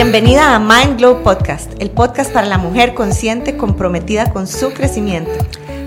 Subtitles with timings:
[0.00, 5.32] Bienvenida a Mind Glow Podcast, el podcast para la mujer consciente comprometida con su crecimiento.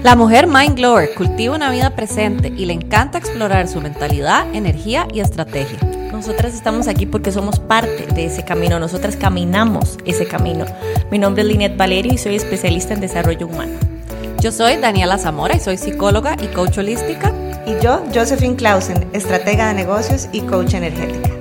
[0.04, 5.08] La mujer Mind Glower cultiva una vida presente y le encanta explorar su mentalidad, energía
[5.14, 5.80] y estrategia.
[6.12, 10.66] Nosotras estamos aquí porque somos parte de ese camino, nosotras caminamos ese camino.
[11.10, 13.80] Mi nombre es Linet Valerio y soy especialista en desarrollo humano.
[14.42, 17.32] Yo soy Daniela Zamora y soy psicóloga y coach holística.
[17.66, 21.41] Y yo, Josephine Clausen, estratega de negocios y coach energética.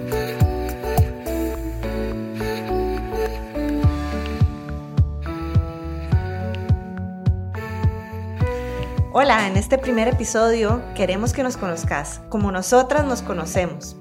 [9.12, 13.96] Hola, en este primer episodio queremos que nos conozcas como nosotras nos conocemos.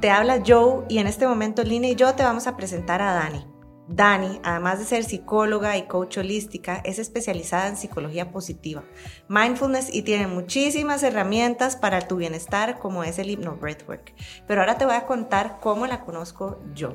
[0.00, 3.12] Te habla Joe y en este momento Lina y yo te vamos a presentar a
[3.12, 3.46] Dani.
[3.88, 8.84] Dani, además de ser psicóloga y coach holística, es especializada en psicología positiva,
[9.28, 14.14] mindfulness y tiene muchísimas herramientas para tu bienestar como es el Hypno Breathwork.
[14.48, 16.94] Pero ahora te voy a contar cómo la conozco yo.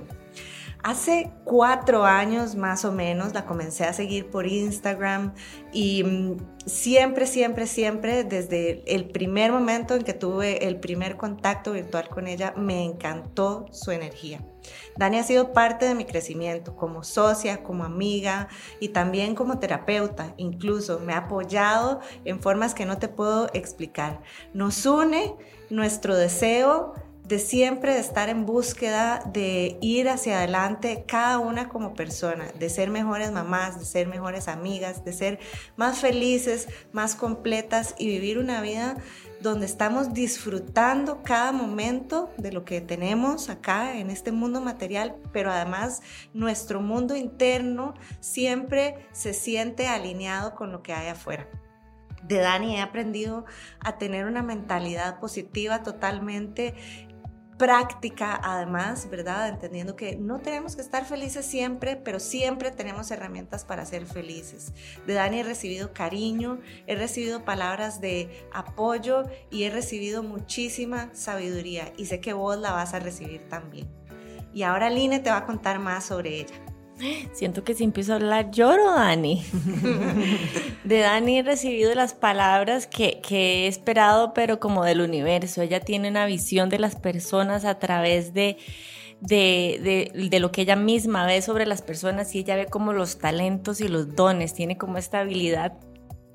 [0.84, 5.34] Hace cuatro años más o menos la comencé a seguir por Instagram
[5.74, 11.74] y mm, siempre, siempre, siempre, desde el primer momento en que tuve el primer contacto
[11.74, 14.46] virtual con ella, me encantó su energía.
[14.98, 18.48] Dani ha sido parte de mi crecimiento como socia, como amiga
[18.80, 20.34] y también como terapeuta.
[20.38, 24.22] Incluso me ha apoyado en formas que no te puedo explicar.
[24.54, 25.36] Nos une
[25.70, 26.94] nuestro deseo
[27.28, 32.90] de siempre estar en búsqueda de ir hacia adelante cada una como persona, de ser
[32.90, 35.40] mejores mamás, de ser mejores amigas, de ser
[35.76, 38.96] más felices, más completas y vivir una vida
[39.42, 45.52] donde estamos disfrutando cada momento de lo que tenemos acá en este mundo material, pero
[45.52, 46.02] además
[46.34, 51.48] nuestro mundo interno siempre se siente alineado con lo que hay afuera.
[52.28, 53.46] De Dani he aprendido
[53.80, 56.74] a tener una mentalidad positiva totalmente
[57.58, 59.50] práctica además, ¿verdad?
[59.50, 64.74] Entendiendo que no tenemos que estar felices siempre, pero siempre tenemos herramientas para ser felices.
[65.06, 71.92] De Dani he recibido cariño, he recibido palabras de apoyo y he recibido muchísima sabiduría
[71.98, 73.88] y sé que vos la vas a recibir también.
[74.54, 76.67] Y ahora Line te va a contar más sobre ella.
[77.32, 79.44] Siento que si empiezo a hablar lloro, Dani.
[80.84, 85.62] De Dani he recibido las palabras que, he esperado, pero como del universo.
[85.62, 88.58] Ella tiene una visión de las personas a través de,
[89.22, 93.20] de, de, lo que ella misma ve sobre las personas y ella ve como los
[93.20, 94.54] talentos y los dones.
[94.54, 95.74] Tiene como esta habilidad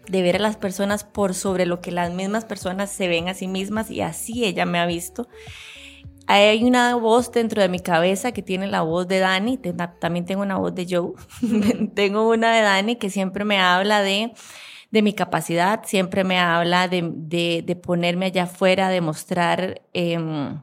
[0.08, 3.34] de ver a las personas por sobre lo que las mismas personas se ven a
[3.34, 5.28] sí mismas y así ella me ha visto.
[6.26, 9.58] Hay una voz dentro de mi cabeza que tiene la voz de Dani,
[9.98, 11.12] también tengo una voz de Joe,
[11.94, 14.32] tengo una de Dani que siempre me habla de,
[14.90, 17.02] de mi capacidad, siempre me habla de,
[17.64, 20.60] de, ponerme allá afuera, de mostrar em,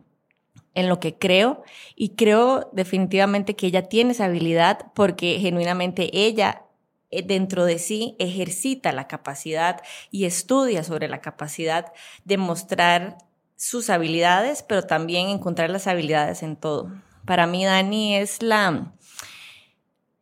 [0.76, 1.64] en lo que creo.
[1.96, 6.64] Y creo definitivamente que ella tiene esa habilidad porque genuinamente ella
[7.12, 9.82] eh, dentro de sí ejercita la capacidad
[10.12, 11.92] y estudia sobre la capacidad
[12.24, 13.18] de mostrar
[13.60, 16.90] sus habilidades, pero también encontrar las habilidades en todo.
[17.26, 18.94] Para mí, Dani es la,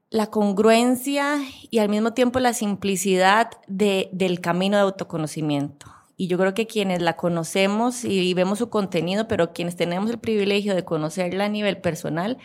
[0.10, 1.38] la congruencia
[1.70, 5.86] y al mismo tiempo la simplicidad de, del camino de autoconocimiento.
[6.18, 10.18] Y yo creo que quienes la conocemos y vemos su contenido, pero quienes tenemos el
[10.18, 12.40] privilegio de conocerla a nivel personal,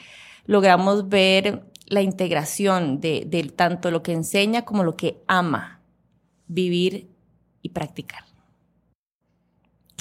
[0.45, 5.81] logramos ver la integración de, de tanto lo que enseña como lo que ama
[6.49, 7.09] vivir
[7.63, 8.32] y practicar.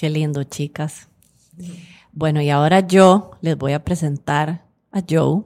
[0.02, 1.10] Qué lindo, chicas.
[2.12, 5.44] Bueno, y ahora yo les voy a presentar a Joe.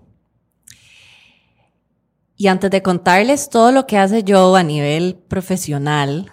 [2.37, 6.31] Y antes de contarles todo lo que hace Joe a nivel profesional,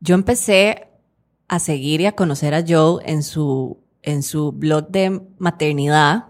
[0.00, 0.88] yo empecé
[1.48, 6.26] a seguir y a conocer a Joe en su, en su blog de maternidad,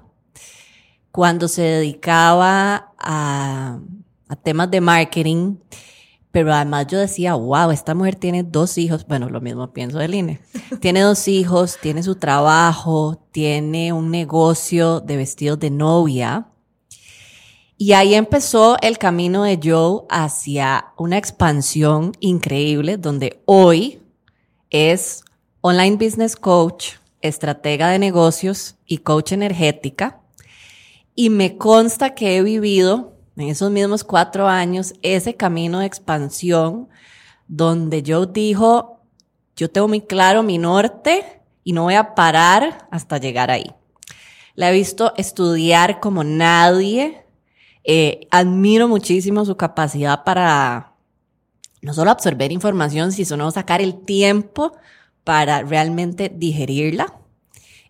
[1.11, 3.81] cuando se dedicaba a,
[4.29, 5.57] a temas de marketing
[6.33, 10.15] pero además yo decía, wow, esta mujer tiene dos hijos, bueno, lo mismo pienso del
[10.15, 10.41] INE,
[10.81, 16.49] tiene dos hijos, tiene su trabajo, tiene un negocio de vestidos de novia.
[17.77, 24.01] Y ahí empezó el camino de Joe hacia una expansión increíble, donde hoy
[24.71, 25.25] es
[25.61, 30.21] online business coach, estratega de negocios y coach energética.
[31.15, 36.89] Y me consta que he vivido en esos mismos cuatro años, ese camino de expansión
[37.49, 39.01] donde yo dijo,
[39.57, 43.73] yo tengo muy claro mi norte y no voy a parar hasta llegar ahí.
[44.55, 47.25] La he visto estudiar como nadie.
[47.85, 50.93] Eh, admiro muchísimo su capacidad para
[51.81, 54.73] no solo absorber información, sino sacar el tiempo
[55.25, 57.19] para realmente digerirla.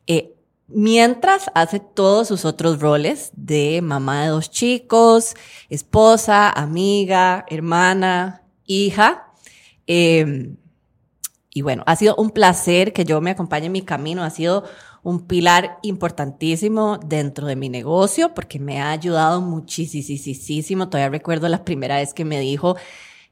[0.06, 0.34] Eh,
[0.74, 5.34] mientras hace todos sus otros roles de mamá de dos chicos,
[5.68, 9.32] esposa, amiga, hermana, hija.
[9.86, 10.56] Em,
[11.50, 14.64] y bueno, ha sido un placer que yo me acompañe en mi camino, ha sido
[15.02, 20.88] un pilar importantísimo dentro de mi negocio porque me ha ayudado muchísimo.
[20.88, 22.76] Todavía recuerdo la primera vez que me dijo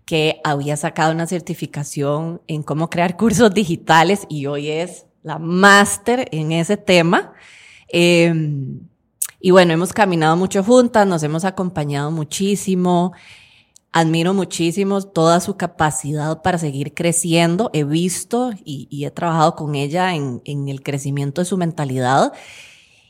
[0.05, 6.29] que había sacado una certificación en cómo crear cursos digitales y hoy es la máster
[6.33, 7.33] en ese tema.
[7.89, 8.81] Em,
[9.41, 13.13] y bueno, hemos caminado mucho juntas, nos hemos acompañado muchísimo.
[13.93, 17.71] Admiro muchísimo toda su capacidad para seguir creciendo.
[17.73, 22.33] He visto y, he trabajado con ella en, el crecimiento de su mentalidad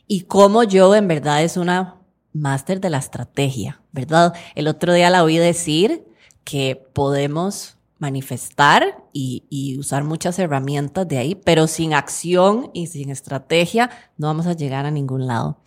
[0.07, 1.97] y cómo yo en verdad es una
[2.33, 4.35] máster de la estrategia, ¿verdad?
[4.55, 6.07] El otro día la oí decir
[6.45, 13.91] que podemos manifestar y, usar muchas herramientas de ahí, pero sin acción y sin estrategia
[14.17, 15.61] no vamos a llegar a ningún lado.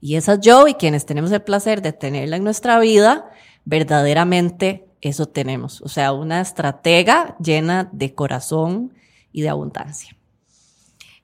[0.00, 3.30] Y esa yo y quienes tenemos el placer de tenerla en nuestra vida,
[3.64, 5.80] verdaderamente eso tenemos.
[5.82, 8.94] O sea, una estratega llena de corazón
[9.32, 10.16] y de abundancia.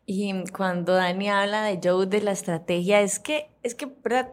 [0.06, 4.30] Y cuando Dani habla de Joe de la estrategia, es que, es que, ¿verdad?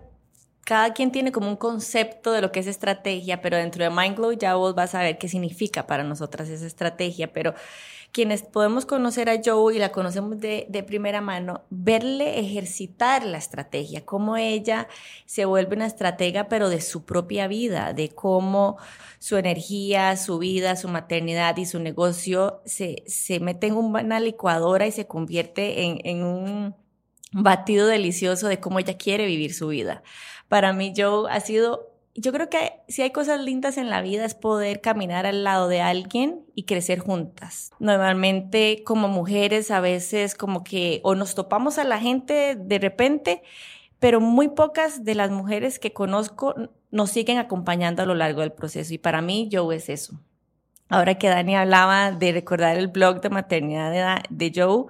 [0.65, 4.31] Cada quien tiene como un concepto de lo que es estrategia, pero dentro de Mindglow
[4.33, 7.53] ya vos vas a ver qué significa para nosotras esa estrategia, pero
[8.13, 13.39] quienes podemos conocer a Joe y la conocemos de, de, primera mano, verle ejercitar la
[13.39, 14.87] estrategia, cómo ella
[15.25, 18.77] se vuelve una estratega, pero de su propia vida, de cómo
[19.17, 24.85] su energía, su vida, su maternidad y su negocio se, se mete en una licuadora
[24.85, 26.82] y se convierte en, en un
[27.33, 30.03] batido delicioso de cómo ella quiere vivir su vida
[30.53, 34.23] para mí Joe ha sido, yo creo que si hay cosas lindas en la vida
[34.23, 37.71] es poder caminar al lado de alguien y crecer juntas.
[37.79, 43.41] Normalmente como mujeres a veces como que o nos topamos a la gente de repente,
[43.97, 46.53] pero muy pocas de las mujeres que conozco
[46.91, 50.19] nos siguen acompañando a lo largo del proceso y para mí Joe es eso.
[50.89, 54.85] Ahora que Dani hablaba de recordar el blog de maternidad de, Joe,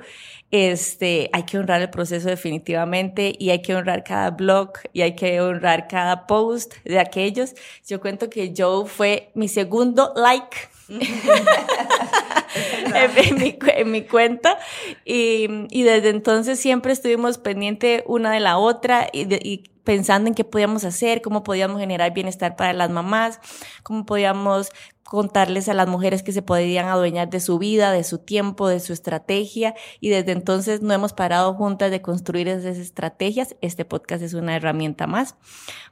[0.51, 5.16] este, hay que honrar el proceso definitivamente y hay que honrar cada blog y hay
[5.16, 7.54] que honrar cada post de aquellos.
[7.88, 10.57] Yo cuento que Joe fue mi segundo like
[13.76, 14.58] en, mi, cuenta
[15.06, 15.48] y,
[15.84, 21.22] desde entonces siempre estuvimos pendientes una de la otra y, pensando en qué podíamos hacer,
[21.22, 23.40] cómo podíamos generar bienestar para las mamás,
[23.84, 24.72] cómo podíamos
[25.04, 28.80] contarles a las mujeres que se podían adueñar de su vida, de su tiempo, de
[28.80, 33.56] su estrategia y desde entonces no hemos parado juntas de construir esas estrategias.
[33.62, 35.36] Este podcast es una herramienta más.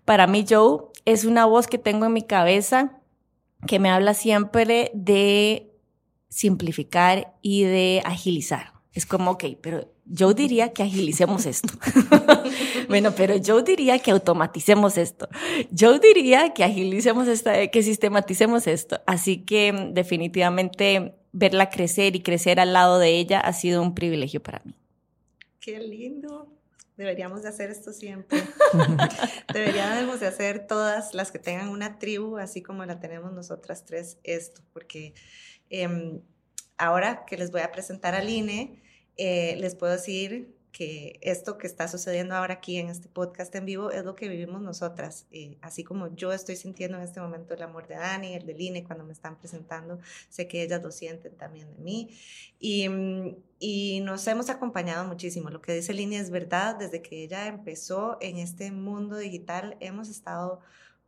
[0.06, 3.02] Para mí, Joe es una voz que tengo en mi cabeza
[3.68, 5.71] que me habla siempre de
[6.32, 8.72] simplificar y de agilizar.
[8.94, 11.74] Es como, ok, pero yo diría que agilicemos esto.
[12.90, 15.28] bueno, pero yo diría que automaticemos esto.
[15.72, 19.02] Yo diría que agilicemos esta, que sistematicemos esto.
[19.06, 23.94] Así que mm, definitivamente verla crecer y crecer al lado de ella ha sido un
[23.94, 24.76] privilegio para mí.
[25.60, 26.50] Qué lindo.
[26.98, 28.44] Deberíamos de hacer esto siempre.
[29.54, 34.18] Deberíamos de hacer todas las que tengan una tribu, así como la tenemos nosotras tres,
[34.24, 35.14] esto, porque
[35.72, 36.22] em,
[36.78, 38.82] ahora que les voy a presentar al INE,
[39.18, 43.66] eh, les puedo decir que esto que está sucediendo ahora aquí en este podcast en
[43.66, 45.28] vivo es lo que vivimos nosotras.
[45.32, 48.54] Eh, así como yo estoy sintiendo en este momento el amor de Dani, el de
[48.54, 50.00] Line, cuando me están presentando,
[50.30, 52.18] sé que ellas lo sienten también de mí.
[52.60, 55.50] Y, mm, y nos hemos acompañado muchísimo.
[55.50, 56.76] Lo que dice Line es verdad.
[56.76, 60.62] Desde que ella empezó en este mundo digital, hemos estado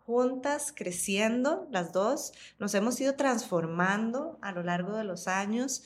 [0.06, 2.34] juntas, creciendo las dos.
[2.60, 5.84] Nos hemos ido transformando a lo largo de los años.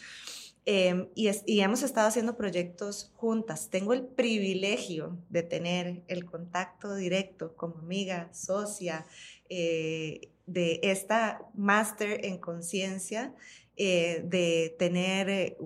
[0.70, 3.70] Em, y, hemos estado haciendo proyectos juntas.
[3.70, 9.06] Tengo el privilegio de tener el contacto directo como amiga, socia
[9.48, 13.34] eh, de esta máster en conciencia,
[13.78, 15.58] eh, de tener eh,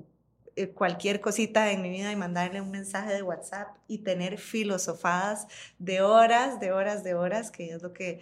[0.73, 5.47] cualquier cosita en mi vida y mandarle un mensaje de WhatsApp y tener filosofadas
[5.79, 8.19] de horas, de horas, de horas, que es lo que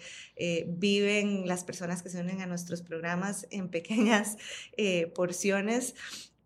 [0.68, 4.38] viven las personas que se unen a nuestros programas en pequeñas
[5.16, 5.96] porciones.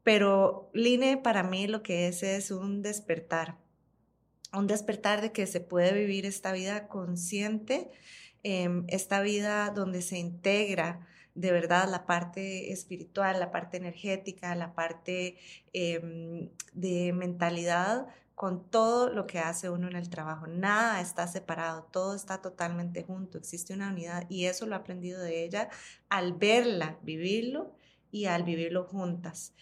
[0.03, 3.57] Pero Line para mí lo que es es un despertar,
[4.51, 7.89] un despertar de que se puede vivir esta vida consciente,
[8.43, 14.73] em, esta vida donde se integra de verdad la parte espiritual, la parte energética, la
[14.73, 15.37] parte
[15.73, 20.47] em, de mentalidad con todo lo que hace uno en el trabajo.
[20.47, 25.21] Nada está separado, todo está totalmente junto, existe una unidad y eso lo he aprendido
[25.21, 25.69] de ella
[26.09, 27.75] al verla, vivirlo
[28.11, 29.53] y al vivirlo juntas.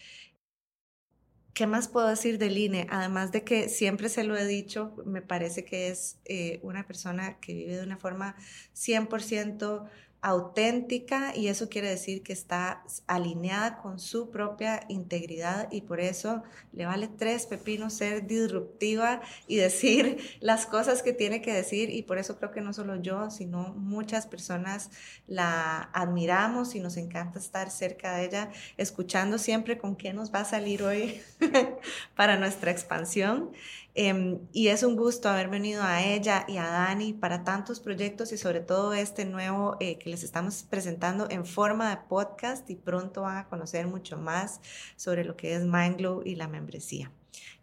[1.54, 2.86] ¿Qué más puedo decir del INE?
[2.90, 7.38] Además de que siempre se lo he dicho, me parece que es eh, una persona
[7.40, 8.36] que vive de una forma
[8.74, 9.86] 100%
[10.22, 16.44] auténtica y eso quiere decir que está alineada con su propia integridad y por eso
[16.72, 22.02] le vale tres pepinos ser disruptiva y decir las cosas que tiene que decir y
[22.02, 24.90] por eso creo que no solo yo, sino muchas personas
[25.26, 30.40] la admiramos y nos encanta estar cerca de ella, escuchando siempre con qué nos va
[30.40, 31.20] a salir hoy
[32.16, 33.50] para nuestra expansión.
[33.94, 38.32] Em, y es un gusto haber venido a ella y a Dani para tantos proyectos
[38.32, 42.76] y sobre todo este nuevo eh, que les estamos presentando en forma de podcast y
[42.76, 44.62] pronto van a conocer mucho más
[44.96, 47.10] sobre lo que es Mindglow y la membresía.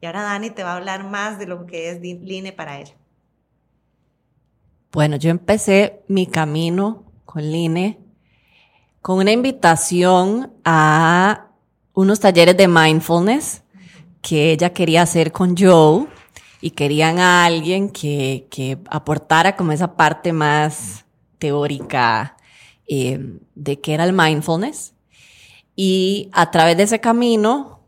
[0.01, 2.93] Y ahora Dani te va a hablar más de lo que es Line para ella.
[4.91, 7.97] Bueno, yo empecé mi camino con Line
[9.01, 11.47] con una invitación a
[11.93, 13.63] unos talleres de mindfulness
[14.21, 16.07] que ella quería hacer con Joe
[16.61, 21.05] y querían a alguien que, que aportara como esa parte más
[21.37, 22.35] teórica
[22.87, 24.93] eh, de qué era el mindfulness.
[25.75, 27.79] Y a través de ese camino,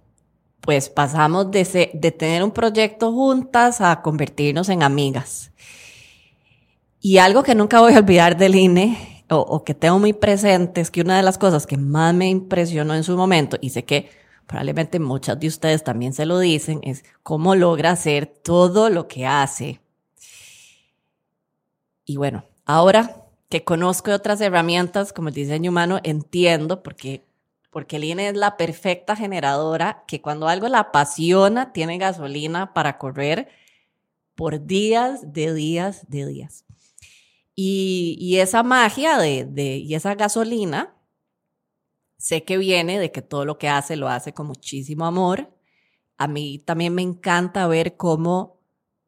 [0.62, 5.52] pues pasamos de, de tener un proyecto juntas a convertirnos en amigas.
[7.02, 10.82] Y algo que nunca voy a olvidar del INE, o, o que tengo muy presente,
[10.82, 13.84] es que una de las cosas que más me impresionó en su momento, y sé
[13.84, 14.21] que
[14.52, 19.26] probablemente muchas de ustedes también se lo dicen, es cómo logra hacer todo lo que
[19.26, 19.80] hace.
[22.04, 27.26] Y bueno, ahora que conozco otras herramientas como el diseño humano, entiendo porque
[27.70, 33.48] porque Lina es la perfecta generadora que cuando algo la apasiona, tiene gasolina para correr
[34.36, 36.66] por días, de días, de días.
[37.56, 40.94] Y, y esa magia de, de, y esa gasolina
[42.22, 45.52] Sé que viene de que todo lo que hace lo hace con muchísimo amor.
[46.20, 48.60] A mí también me encanta ver cómo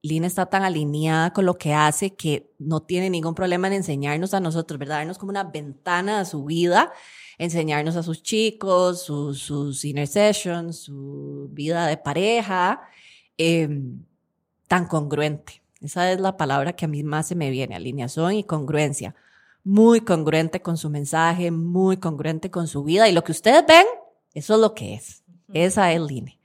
[0.02, 4.34] Lina está tan alineada con lo que hace que no tiene ningún problema en enseñarnos
[4.34, 4.98] a nosotros, ¿verdad?
[4.98, 6.92] Darnos como una ventana a su vida,
[7.38, 12.82] enseñarnos a sus chicos, sus, sessions, su vida de pareja,
[13.38, 14.04] em,
[14.68, 15.62] tan congruente.
[15.82, 19.14] Esa es la palabra que a mí más se me viene, alineación y congruencia
[19.64, 23.08] muy congruente con su mensaje, muy congruente con su vida.
[23.08, 23.86] Y lo que ustedes ven,
[24.34, 25.24] eso es lo que es.
[25.54, 26.40] Esa es Line.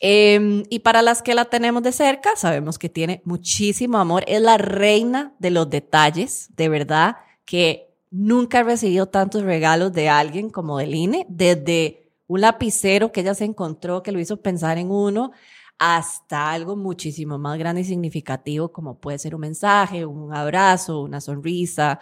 [0.00, 4.24] Eh, y para las que la tenemos de cerca, sabemos que tiene muchísimo amor.
[4.26, 10.08] Es la reina de los detalles, de verdad, que nunca he recibido tantos regalos de
[10.08, 14.78] alguien como de Line, desde un lapicero que ella se encontró, que lo hizo pensar
[14.78, 15.32] en uno,
[15.78, 21.20] hasta algo muchísimo más grande y significativo, como puede ser un mensaje, un abrazo, una
[21.20, 22.00] sonrisa,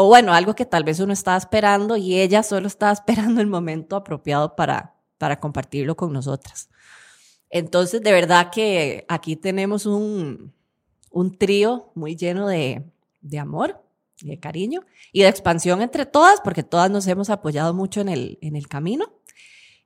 [0.00, 3.48] o bueno, algo que tal vez uno estaba esperando y ella solo estaba esperando el
[3.48, 6.70] momento apropiado para, para compartirlo con nosotras.
[7.50, 10.54] Entonces, de verdad que aquí tenemos un,
[11.10, 12.84] un trío muy lleno de,
[13.22, 13.82] de amor,
[14.22, 18.38] de cariño y de expansión entre todas, porque todas nos hemos apoyado mucho en el,
[18.40, 19.12] en el camino.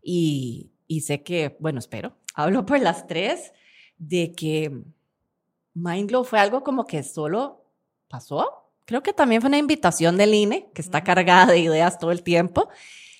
[0.02, 3.54] Y, y sé que, bueno, espero, hablo por las tres,
[3.97, 4.78] de que
[5.73, 7.64] Mindglow fue algo como que solo
[8.09, 12.12] pasó creo que también fue una invitación del INE, que está cargada de ideas todo
[12.12, 12.69] el tiempo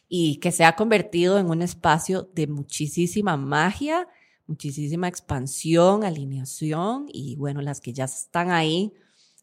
[0.09, 4.09] y que se ha convertido en un espacio de muchísima magia,
[4.47, 8.93] muchísima expansión, alineación y bueno, las que ya están ahí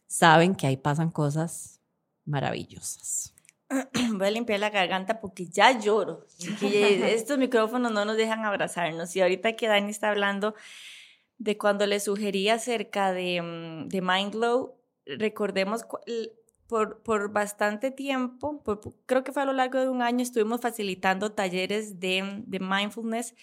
[0.08, 1.80] saben que ahí pasan cosas
[2.26, 3.34] maravillosas.
[4.14, 6.26] Voy a limpiar la garganta porque ya lloro.
[6.62, 9.16] Estos micrófonos no nos dejan abrazarnos.
[9.16, 10.56] Y ahorita que Dani está hablando
[11.38, 14.79] de cuando le sugerí acerca de, mm, de Mindglow,
[15.18, 15.86] recordemos,
[16.68, 18.64] por, por bastante tiempo,
[19.06, 23.34] creo que fue a lo largo de un año, estuvimos facilitando talleres de, de mindfulness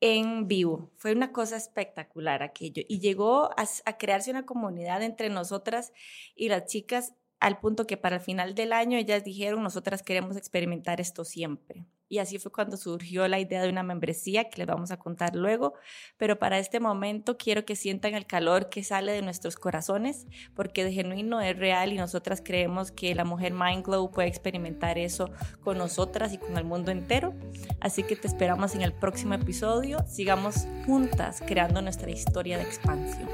[0.00, 0.90] en vivo.
[0.96, 2.82] Fue una cosa espectacular aquello.
[2.86, 5.92] Y llegó a, a, crearse una comunidad entre nosotras
[6.34, 10.36] y las chicas al punto que para el final del año ellas dijeron, nosotras queremos
[10.36, 11.86] experimentar esto siempre.
[12.08, 15.34] Y así fue cuando surgió la idea de una membresía que les vamos a contar
[15.34, 15.74] luego.
[16.16, 20.84] Pero para este momento quiero que sientan el calor que sale de nuestros corazones, porque
[20.84, 25.30] de genuino es real y nosotras creemos que la mujer Mind Glow puede experimentar eso
[25.62, 27.34] con nosotras y con el mundo entero.
[27.80, 30.04] Así que te esperamos en el próximo episodio.
[30.06, 33.28] Sigamos juntas creando nuestra historia de expansión.